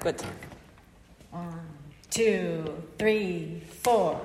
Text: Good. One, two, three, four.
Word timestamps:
Good. 0.00 0.22
One, 1.30 1.60
two, 2.10 2.84
three, 2.98 3.62
four. 3.82 4.20